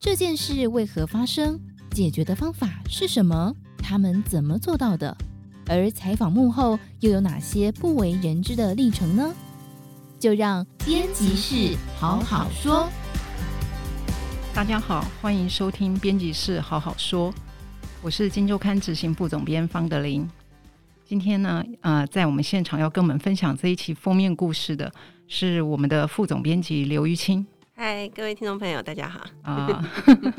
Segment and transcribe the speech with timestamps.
[0.00, 1.58] 这件事为何发生？
[1.90, 3.52] 解决的方法是什么？
[3.78, 5.16] 他们怎么做到的？
[5.66, 9.34] 而采访幕后又有哪些不为人知的历程呢？
[10.20, 12.88] 就让编辑室好好说。
[14.54, 17.34] 大家好，欢迎收听编辑室好好说，
[18.00, 20.30] 我是今周刊执行副总编方德林。
[21.04, 24.92] 今天呢，呃，在我们现场要跟我们分享这一期封面故事的
[25.26, 27.44] 是我们的副总编辑刘玉清。
[27.80, 29.20] 嗨，各位听众朋友，大家好。
[29.42, 29.88] 啊，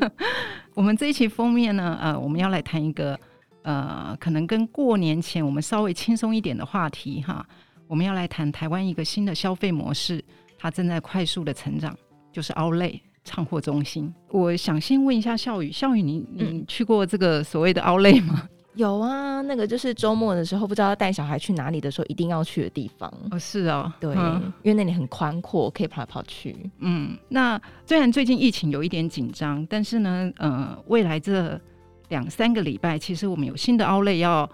[0.75, 3.17] 我们这一期封面呢，呃，我们要来谈一个
[3.63, 7.47] 呃，可能跟过年前我们稍微轻松一点的话题哈。
[7.87, 10.21] 我们要来谈台湾一个新的消费模式，
[10.57, 11.97] 它正在快速的成长，
[12.33, 12.99] 就是 Outlet。
[13.23, 18.49] 唱货中心，我想先问一下笑宇，笑宇，你你去过这个所谓的 Outlet 吗？
[18.79, 23.13] 有啊，那个就是周末的时候，不知道要带小孩去哪里的时候，一定要去的地方。
[23.29, 26.55] 哦，是哦，对，嗯、因为那里很宽阔，可以跑来跑去。
[26.77, 31.59] 嗯，那虽然最近疫情有一点紧张，但是呢，呃，未来这
[32.07, 34.49] 两三个礼拜，其实我们有新的 Outlet 要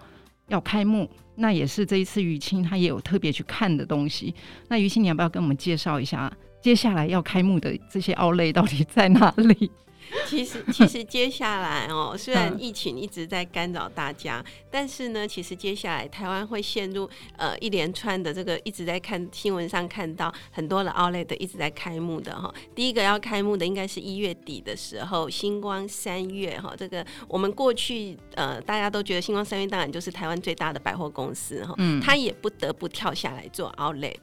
[0.48, 4.34] 要开幕，那也是这一次于青他也有特别去看的东西。
[4.66, 6.32] 那于青，你要不要跟我们介绍一下？
[6.60, 9.70] 接下来要开幕的这些 Outlet 到底在哪里？
[10.26, 22.52] 其实，其实接下来哦，虽然疫情一直在干扰大家，但是呢，其实接下来台湾会陷入呃一连串的这个一直在看新闻上看到很多的 Outlet 一直在开幕的哈。
[22.74, 26.74] 第一个要开幕的应该是一月底的时候，星光三月哈。
[26.76, 34.16] 这个我们过去呃大家都觉得星光三月当然就是台湾最大的百货公司哈，嗯，他也不得不跳下来做 Outlet，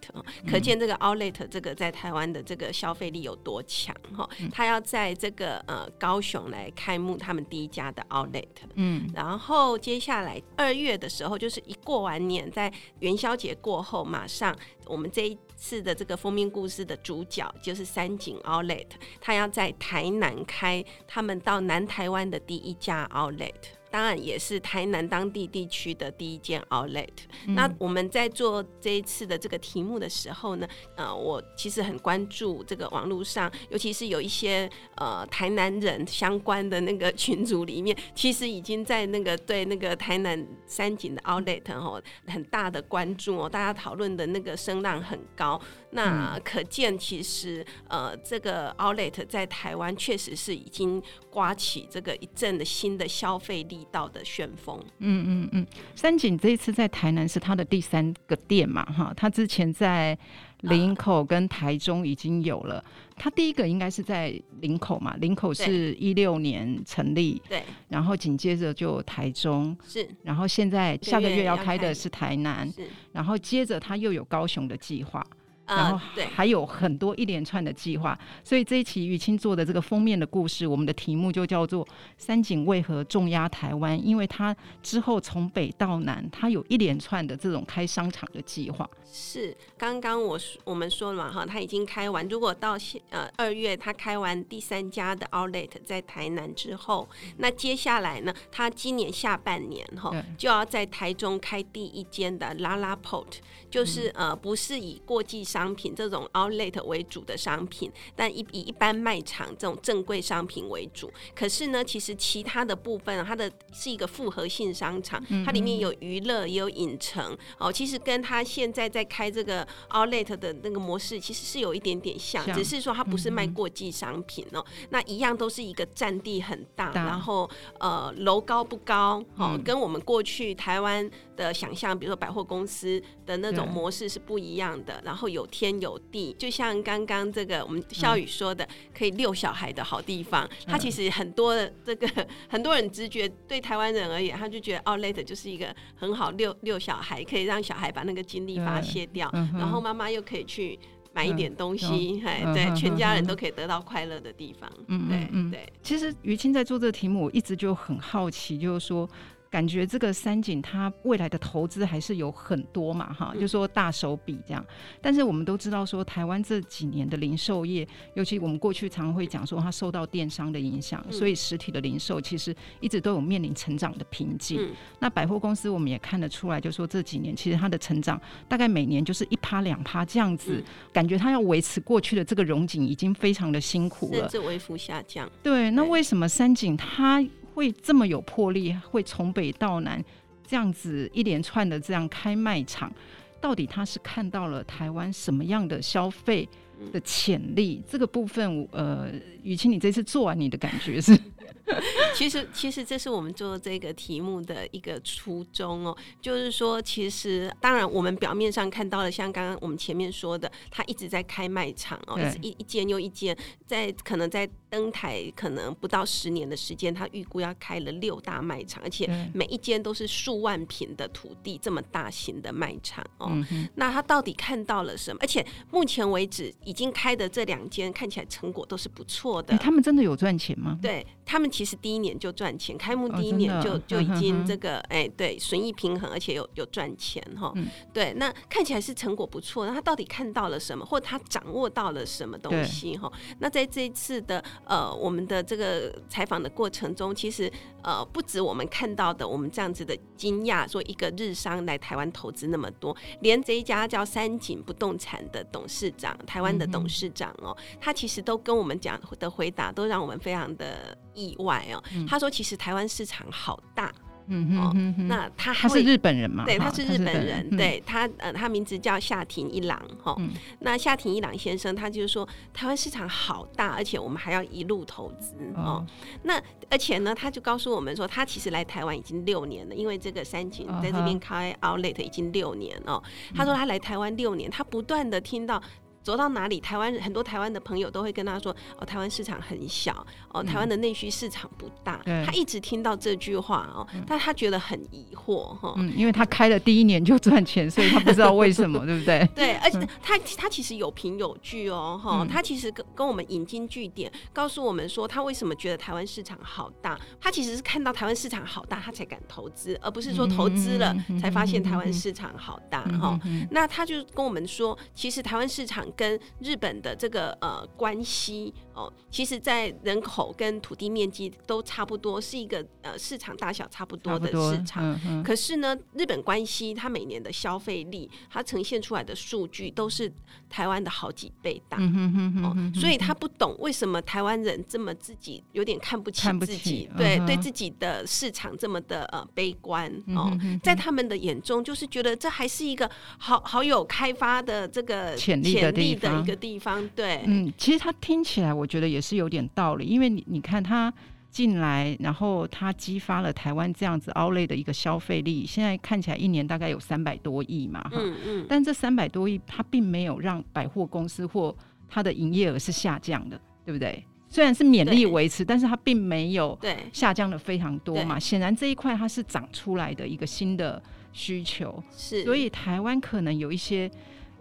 [0.49, 4.29] 可见这个 Outlet 这个在台湾的这个消费力有多强哈。
[4.51, 18.87] 他要在这个呃，高雄来开幕他们第一家的 Outlet，嗯，然后接下来二月的时候，就是一过完年，在元宵节过后，马上我们这一次的这个封面故事的主角就是三井 Outlet，
[19.21, 23.53] 他要在台南开他们到南台湾的第一家 Outlet。
[23.93, 27.07] 当然也是台南当地地区的第一间 Outlet。
[27.45, 27.53] 嗯。
[27.53, 45.61] 那我们在做这一次的这个题目的时候呢，呃，我其实很关注这个网络上，尤其是有一些呃台南人相关的那个群组里面， 其实已经在那个对那个台南三井的 Outlet 哦很大的关注哦，大家讨论的那个声浪很高。
[45.91, 53.82] 那可见其实呃这个 Outlet 在台湾确实是已经刮起这个一阵的新的消费力。
[53.91, 60.17] 到的旋风，嗯嗯嗯，三井这一次在台南是他的第三个店嘛，哈，他之前在
[60.61, 62.83] 林口跟台中已经有了，
[63.15, 75.25] 他第一个应该是在林口嘛，林口是一六年成立，对，然后紧接着就台中是，然后现在下个月要开的是台南，是，然后接着他又有高雄的计划。
[75.65, 75.99] 然后
[76.33, 81.87] 还有很多一连串的计划，所以这一期雨青做的这个封面的故事，我们的题目就叫做
[82.17, 88.89] “三井为何重压台湾”，因为他之后从北到南，他有一连串的这种开商场的计划。
[89.15, 97.07] 是刚刚我我们说了嘛，哈，他已经开完，如果到现呃二月他开完第三家的 Outlet 在台南之后，
[97.37, 103.27] 那接下来呢，他今年下半年哈就要在台中开第一间的 LaLaport，
[103.69, 111.11] 就是呃不是以过季商品这种 outlet 为主的商品，但以以一般卖场这种正规商品为主。
[111.35, 117.71] 可是呢，其实其他的部分，它的是一个复合性商场，它里面有娱乐也有影城哦。
[117.71, 124.65] 其实跟它现在在开这个 outlet 的那个模式，其实是有一点点像，只是说它不是卖过季商品哦。
[124.89, 127.47] 那一样都是一个占地很大，然后
[127.79, 135.01] 呃楼高不高哦，跟我们过去台湾的想象，比如说百货公司的那种模式是不一样的。
[135.03, 138.67] 然后有天有地，就像刚刚这个我们孝宇说的，
[138.97, 140.49] 可以遛小孩的好地方。
[140.65, 142.07] 它其实很多的这个
[142.47, 150.77] 很多人直觉对台湾人而言，他就觉得 Outlet 就是一个很好遛遛小孩，可以让小孩把那个精力发泄掉，然后妈妈又可以去
[151.13, 154.71] 买一点东西，哎，对，全家人都可以得到快乐的地方。
[154.87, 155.73] 嗯，对，对。
[155.81, 159.09] 其实于青在做这个题目，我一直就很好奇，就是说。
[159.53, 164.65] 感觉这个三井它未来的投资还是有很多嘛，哈，就说大手笔这样。
[164.99, 174.73] 但是我们都知道说，台湾这几年的零售业，尤其我们过去常常会讲说，它受到电商的影响，所以实体的零售其实一直都有面临成长的瓶颈。
[174.97, 185.29] 那百货公司我们也看得出来，就说这几年其实它的成长大概每年就是一趴两趴这样子，感觉它要维持过去的这个荣景已经非常的辛苦了，甚至微幅下降。
[185.43, 187.23] 对，那为什么三井它？
[187.53, 190.03] 会这么有魄力，会从北到南
[190.45, 192.91] 这样子一连串的这样开卖场，
[193.39, 196.47] 到底他是看到了台湾什么样的消费
[196.91, 199.09] 的潜力，这个部分，呃，
[199.43, 201.17] 雨晴，你这次做完，你的感觉是？
[202.13, 213.35] 其实，其实这是我们做这个题目的一个初衷哦，就是说，其实当然，我们表面上看到了，像刚刚我们前面说的，他一直在开卖场哦，一一间又一间，
[213.65, 223.31] 在可能在登台可能不到十年的时间，他预估要开了六大卖场，而且每一间都是数万平的土地，这么大型的卖场哦。
[223.75, 225.19] 那他到底看到了什么？
[225.21, 229.57] 而且目前为止已经开的这两间看起来成果都是不错的。
[229.57, 230.77] 他们真的有赚钱吗？
[230.81, 231.53] 对他们。
[231.53, 237.51] 其实第一年就赚钱，开幕第一年就、哦、就已经这个哎，对，损益平衡，而且有有赚钱哈。
[237.53, 239.67] 嗯、对，那看起来是成果不错。
[239.67, 243.11] 那他到底看到了什么，或他掌握到了什么东西哈？
[243.37, 247.51] 那在这一次的呃我们的这个采访的过程中，其实
[247.83, 261.43] 呃不止我们看到的，我们这样子的惊讶，说一个日商来台湾投资那么多，连这一家叫三井不动产的董事长，台湾的董事长哦，嗯、他其实都跟我们讲的回答，都让我们非常的意外。
[261.43, 263.91] 外哦，他说其实台湾市场好大，
[264.27, 266.45] 嗯哼，那他他是日本人嘛？
[266.45, 270.15] 对，他是日本人，对他呃，他名字叫夏庭一郎哈。
[270.59, 275.85] 那夏庭一郎先生，他就是说台湾市场好大，而且我们还要一路投资哦。
[276.23, 283.03] 那而且呢，他就告诉我们说，他其实来台湾已经六年了，因为这个三井在这边开 Outlet 已经六年哦。
[283.35, 285.61] 他说他来台湾六年，他不断的听到。
[286.03, 292.01] 走到哪里，台湾很多台湾的朋友都会跟他说：“哦，台湾市场很小，哦，台湾的内需市场不大。
[292.05, 295.73] 嗯”他一直听到这句话哦，嗯、但他觉得很疑惑哈。
[295.77, 299.25] 嗯，因为他开了第一年就赚钱，所以他不知道为什么， 对不对？
[299.33, 306.99] 对，而且他他其实有凭有据哦，哈、嗯，他其实跟跟我们引经据典，告诉我们说他为什么觉得台湾市场好大。
[307.21, 313.17] 他其实是看到台湾市场好大，他才敢投资，而不是说投资了才发现台湾市场好大哈。
[313.51, 315.87] 那他就跟我们说，其实台湾市场。
[315.95, 324.93] 跟日本的这个呃关系哦，其实，在人口跟土地面积都差不多，是一个呃市场大小差不多的市场。
[324.93, 330.11] 嗯嗯、可是呢，日本关系它每年的消费力，它呈现出来的数据都是
[330.49, 331.77] 台湾的好几倍大。
[331.79, 346.13] 嗯所以他不懂为什么台湾人这么自己有点看不起自己，对、嗯、对自己的市场这么的呃悲观哦，嗯、哼哼在他们的眼中，就是觉得这还是一个好好有开发的这个潜力的地方。
[346.13, 350.93] 的一个地方，对，嗯，其实他听起来，我觉得也是有点道理，因为你你看他
[351.29, 361.55] 进来，然后他激发了台湾这样子 outlet 的一个消费力，现在看起来一年大概有三百多亿嘛，哈，嗯嗯，但这三百多亿，它并没有让百货公司或
[361.89, 364.05] 它的营业额是下降的，对不对？
[364.29, 366.57] 虽然是勉力维持，但是它并没有
[366.91, 370.81] 下降的非常多嘛，显然这一块它是长出来的一个新的
[371.11, 373.89] 需求，是，所以台湾可能有一些。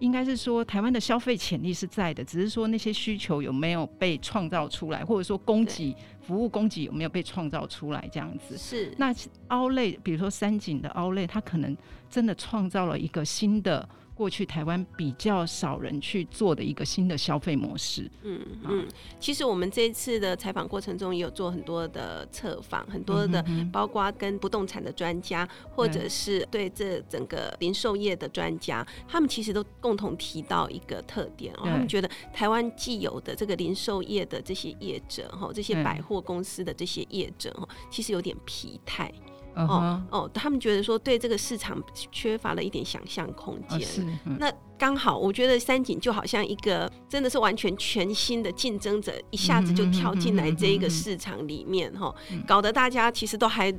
[0.03, 8.59] 应该是说，台湾的消费潜力是在的，只是说那些需求有没有被创造出来，或者说供给服务供给有没有被创造出来，这样子。
[8.59, 8.93] 是。
[8.99, 9.15] 那
[9.49, 11.77] Outlet，比如说三井的 Outlet，它可能
[12.11, 13.89] 真的创造了一个新的。
[14.23, 18.09] 过去台湾比较少人去做的一个新的消费模式。
[18.23, 18.87] 嗯嗯，
[19.19, 39.13] 其实我们这一次的采访过程中也有做很多的测访，很多的包括跟不动产的专家，或者是对这整个零售业的专家，他们其实都共同提到一个特点哦，他们觉得台湾既有的这个零售业的这些业者哈，这些百货公司的这些业者哈，其实有点疲态。
[39.55, 40.01] 哦、uh huh.
[40.11, 43.81] 哦，他们觉得说对这个市场缺乏了一点想象空间。
[43.81, 44.37] Uh huh.
[44.39, 52.15] 那刚好，我觉得三井就好像一个真的是完全全新的竞争者，一下子就跳进来这一个市场里面哈，
[52.47, 53.73] 搞得大家其实都还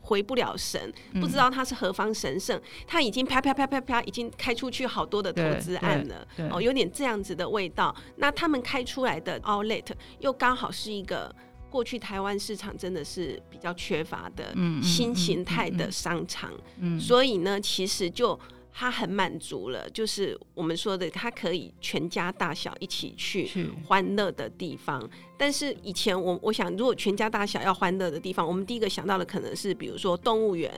[0.00, 2.60] 回不了神，不知道他是何方神圣。
[2.86, 6.26] 他已经啪啪啪啪啪，已经开出去好多的投资案了。
[6.50, 7.94] 哦，有点这样子的味道。
[8.16, 9.86] 那他们开出来的 Outlet
[10.20, 11.34] 又刚好是一个。
[11.76, 16.98] 过去台湾市场真的是比较缺乏的新形态的商场，嗯。
[16.98, 18.38] 所以呢，其实就
[18.72, 25.06] 它很满足了，就是我们说的，它可以全家大小一起去欢乐的地方。
[25.36, 30.72] 但是以前我我想，如果全家大小要欢乐的地方，我们第一个想到的可能是比如说动物园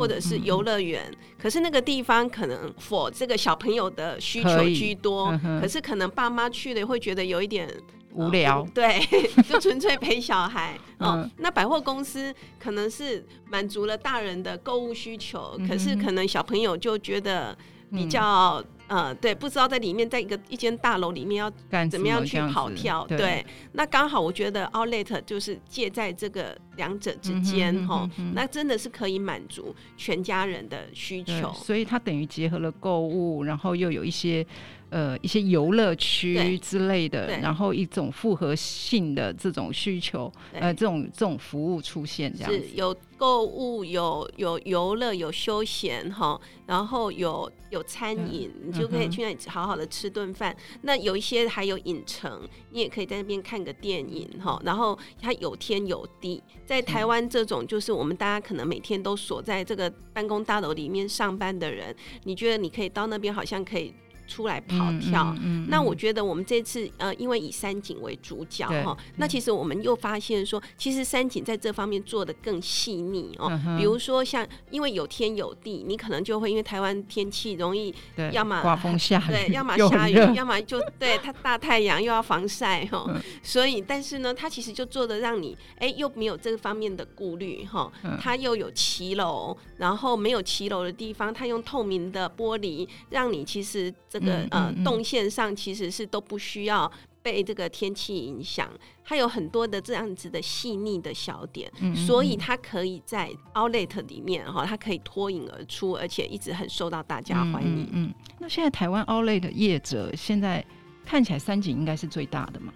[0.00, 7.72] 或者是游乐园，可是那个地方可能 for 这个小朋友的需求居多，可是可能爸妈去了会觉得有一点。
[8.12, 9.00] 无聊，嗯、对，
[9.48, 10.78] 就纯粹陪小孩。
[10.98, 17.56] 哦，那百货公司可能是满足了大人的购物需求，嗯、可是可能小朋友就觉得
[17.90, 21.50] 比较、嗯、呃，对，不知道在里面，在一个一间大楼里面要
[21.88, 23.06] 怎么样去跑跳。
[23.06, 31.50] 对，对，那刚好我觉得 Outlet 就是介在这个两者之间，哈，那真的是可以满足全家人的需求。
[31.54, 34.46] 所以它等于结合了购物，然后又有一些。
[34.90, 42.58] 呃一些游乐区之类的，然后一种复合性的这种需求，呃，这种这种服务出现这样子。
[42.58, 50.56] 是有购物，有有游乐，有休闲哈，然后有有餐饮，嗯、你就可以去那里好好的吃顿饭。
[50.72, 54.60] 嗯、那有一些还有影城，你也可以在那边看个电影哈。
[54.64, 61.94] 然后它有天有地，在台湾这种就是我们大家可能每天都锁在这个办公大楼里面上班的人，
[62.24, 63.94] 你觉得你可以到那边好像可以。
[64.30, 73.48] 出来跑跳，嗯嗯嗯、那我觉得我们这次呃，因为以山景为主角哈，对那其实我们又发现说，其实山景在这方面做的更细腻哦。
[73.66, 77.92] 嗯、比如说像，因为有天有地，你可能就会因为台湾天气容易，
[78.30, 83.04] 要么刮风下雨，对， 要么下雨，要么就对它大太阳又要防晒哈。
[83.08, 87.90] 嗯、所以，但是呢，它其实就做的让你哎，又没有这个方面的顾虑哈。
[88.20, 94.19] 它又有骑楼，然后没有骑楼的地方，它用透明的玻璃，让你其实这。
[94.20, 96.90] 这个呃动线上其实是都不需要
[97.22, 98.70] 被这个天气影响，
[99.04, 107.82] 它有很多的这样子的细腻的小点，所以它可以在 Outlet 里面哈，它可以脱颖而出，而且一直很受到大家欢迎。
[107.84, 110.64] 嗯，嗯，那现在台湾 Outlet 的业者现在
[111.04, 112.72] 看起来三井应该是最大的嘛？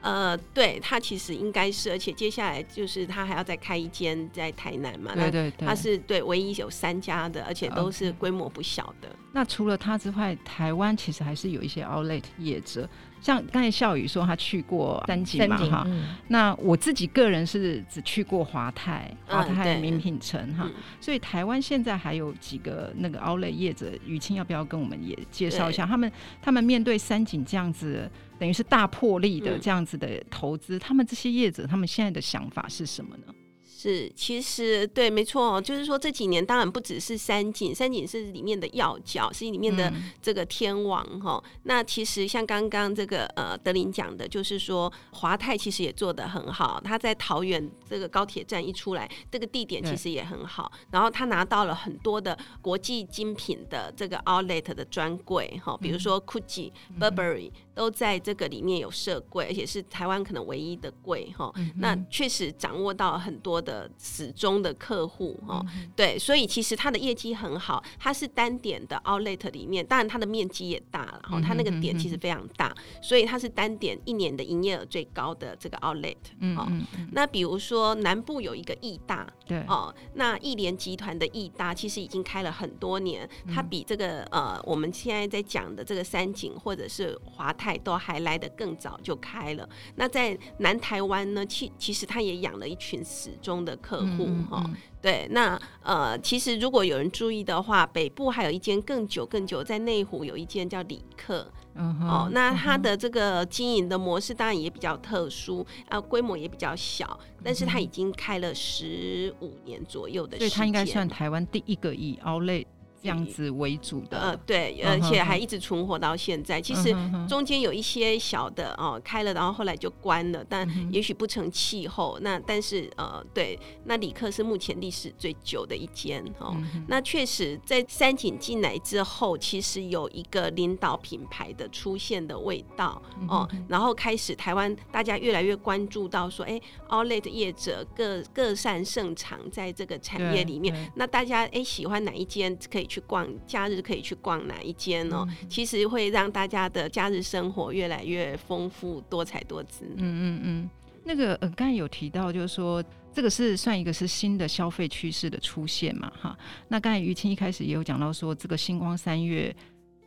[0.00, 9.08] 呃，对，他其实应该是，而且接下来就是他还要再开一间在台南嘛，对对对，它是对唯一有三家的，而且都是规模不小的。
[9.32, 12.88] 那除了他之外，台湾其实还是有一些 Outlet 业者。
[13.20, 25.84] 像刚才笑宇说他去过三井嘛哈，嗯、那我自己个人是只去过华泰，华泰名品城哈，嗯、所以台湾现在还有几个那个 Outlet 业者，雨清要不要跟我们也介绍一下？
[25.84, 26.10] 他们
[26.40, 33.34] 他们面对三井这样子，等于是大破力的这样子的投资，嗯、他们这些业者他们现在的想法是什么呢？
[33.82, 41.42] 是，其实对，没错，就是说这几年当然不只是三井，三井是里面的要角，是里面的这个天王哈。
[41.42, 57.50] 嗯、那其实像刚刚这个呃德林讲的，就是说华泰其实也做得很好，他在桃园这个高铁站一出来，这个地点其实也很好，然后他拿到了很多的国际精品的这个 Outlet 的专柜哈，比如说 Gucci、嗯、Burberry。
[57.72, 61.50] 都在这个里面有设柜，而且是台湾可能唯一的柜哈。
[61.56, 65.64] 嗯、那确实掌握到很多的始终的客户哈。
[65.74, 71.40] 嗯、对，所以其实它的业绩很好，它是单点的 Outlet 里面，当然它的面积也大了哈。
[71.40, 76.16] 它那个点其实非常大，所以它是单点一年的营业额最高的这个 Outlet。
[76.40, 76.58] 嗯
[76.98, 77.08] 嗯。
[77.12, 87.80] 那比如说南部有一个义大，对哦，那义联集团的义大其实已经开了很多年，它比这个呃我们现在在讲的这个三井或者是华泰。
[87.82, 89.66] 都还来得更早就开了。
[89.94, 94.62] 那在南台湾呢，其其实它也养了一群死忠的客户哈。
[94.66, 101.50] 嗯嗯、对，那呃，其实如果有人注意的话，北部还有一间更久更久，在内湖有一间叫礼客。
[101.82, 112.66] 嗯哼哦，那它的这个经营的模式当然也比较特殊啊，规模也比较小，但是它已经开了十五年左右的时间，所以它应该算台湾第一个以 Outlet
[113.02, 116.60] 这样子为主的，呃，对，而且还一直存活到现在。
[116.60, 116.94] 其实
[117.26, 122.18] 中间有一些小的哦，开了，然后后来就关了，但也许不成气候。
[122.20, 126.54] 那但是呃，对，那礼客是目前历史最久的一间哦。
[126.88, 142.89] 那确实在三井进来之后，其实有一个领导品牌的出现的味道哦，然后开始台湾大家越来越关注到说，哎，Outlet 业者各各擅胜场在这个产业里面，那大家哎喜欢哪一间可以。
[142.90, 145.24] 去逛假日可以去逛哪一间哦？
[145.28, 149.84] 嗯、其实会让大家的假日生活越来越丰富多彩多姿。
[149.96, 150.70] 嗯嗯嗯，
[151.04, 152.82] 那个呃，刚才有提到，就是说
[153.14, 156.12] 这个是算一个是新的消费趋势的出现嘛？
[156.20, 159.54] 哈，那刚才于青一开始也有讲到说，这个星光三月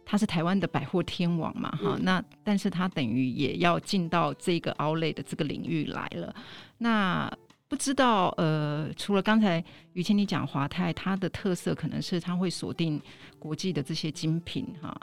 [0.05, 1.69] 它是台湾的百货天王嘛？
[1.71, 6.35] 哈、嗯，那但是它等于也要进到这个 Outlet 的这个领域来了。
[6.77, 7.31] 那
[7.73, 9.61] 不知道，呃，除了刚才
[9.93, 13.01] 于谦你讲华泰，它的特色可能是它会锁定
[13.39, 14.95] 国际的这些精品哈，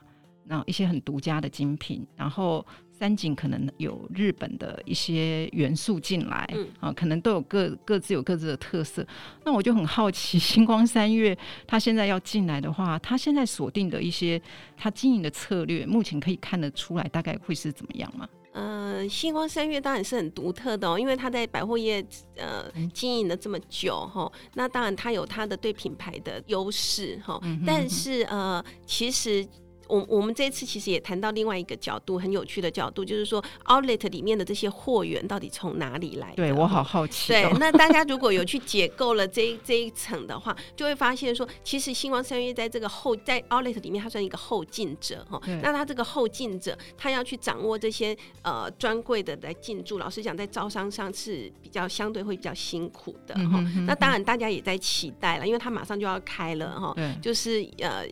[0.45, 9.05] 那一些很独家的精品，然后三井可能有日本的一些元素进来，嗯、啊，可能都有各各自有各自的特色。
[9.45, 11.37] 那我就很好奇，星光三月
[11.67, 14.41] 它现在要进来的话，它现在锁定的一些
[14.77, 18.29] 它经营的策略，目前可以看得出来大概会是怎么样吗？
[18.53, 22.05] 呃，星光三月当然是很独特的哦，因为他在百货业
[22.37, 29.47] 呃经营了这么久哈，那当然他有他的对品牌的优势哈，但是呃，其实。
[29.91, 36.37] 我我们这一次其实也谈到另外一个角度，很有趣的角度，就是说 Outlet 里面的这些货源到底从哪里来的？
[36.37, 37.51] 对我好好奇、哦。
[37.51, 45.41] 对， 那大家如果有去解构了这一 这一层的话，就会发现说，其实星光三月在这个后在 Outlet 里面，它算一个后进者哈。
[45.63, 53.87] 那它这个后进者，他要去掌握这些呃专柜的来进驻，老实讲，在招商上是比较相对会比较辛苦的哈、嗯嗯。
[53.87, 56.95] 那当然大家也在期待了，因为他马上就要开了哈。
[57.21, 58.07] 就是呃。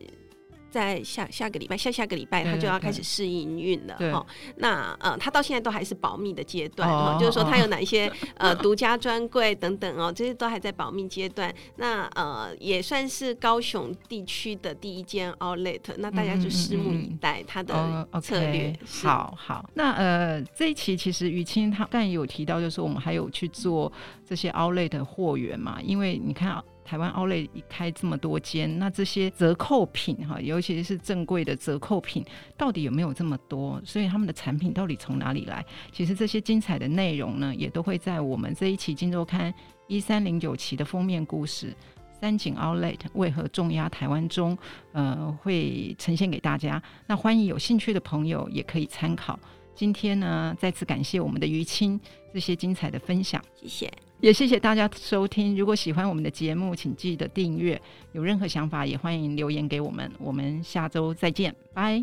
[0.70, 4.26] 在下下个礼拜，下下个礼拜，他就要开始试营运了哈。
[4.56, 11.54] 那呃，他到现在都还是保密的阶段哦，就是说他有哪一些呃独家专柜等等哦，这些都还在保密阶段。
[11.76, 18.68] 那呃，也算是高雄地区的第一间 Outlet，那大家就拭目以待他的策略。
[18.68, 23.90] 嗯嗯嗯 okay, 好好，那呃，这一期其实雨清他刚才有提到，就是我们还有去做
[24.26, 26.62] 这些 Outlet 的货源嘛，因为你看啊。
[26.88, 32.24] 台湾 Outlet 一开这么多间，那这些折扣品哈，尤其是正规的折扣品，
[32.56, 33.78] 到底有没有这么多？
[33.84, 35.62] 所以他们的产品到底从哪里来？
[35.92, 39.52] 其实这些精彩的内容呢，也都会在我们这一期《金周刊》
[39.86, 41.76] 一三零九期的封面故事
[42.18, 44.56] “三井 Outlet 为何重压台湾”中，
[44.92, 46.82] 呃，会呈现给大家。
[47.06, 49.38] 那欢迎有兴趣的朋友也可以参考。
[49.74, 52.00] 今天呢，再次感谢我们的于青
[52.32, 54.07] 这些精彩的分享，谢谢。
[54.20, 55.56] 也谢谢大家收听。
[55.56, 57.80] 如果喜欢我们的节目，请记得订阅。
[58.12, 60.10] 有任何想法，也欢迎留言给我们。
[60.18, 62.02] 我们下周再见，拜。